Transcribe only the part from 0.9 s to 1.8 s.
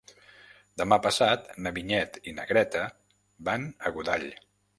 passat na